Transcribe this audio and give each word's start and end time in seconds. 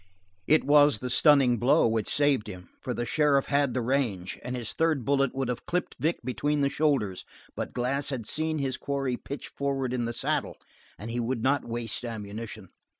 It 0.47 0.63
was 0.63 0.97
the 0.97 1.11
stunning 1.11 1.57
blow 1.59 1.87
which 1.87 2.07
saved 2.09 2.47
him, 2.47 2.69
for 2.81 2.91
the 2.95 3.05
sheriff 3.05 3.45
had 3.45 3.75
the 3.75 3.83
range 3.83 4.39
and 4.43 4.55
his 4.55 4.73
third 4.73 5.05
bullet 5.05 5.35
would 5.35 5.47
have 5.47 5.67
clipped 5.67 5.95
Vic 5.99 6.19
between 6.25 6.61
the 6.61 6.71
shoulders, 6.71 7.23
but 7.55 7.71
Glass 7.71 8.09
had 8.09 8.25
seen 8.25 8.57
his 8.57 8.77
quarry 8.77 9.15
pitch 9.15 9.49
forward 9.49 9.93
in 9.93 10.05
the 10.05 10.11
saddle 10.13 10.57
and 10.97 11.11
he 11.11 11.19
would 11.19 11.43
not 11.43 11.65
waste 11.65 12.03
ammunition. 12.03 12.69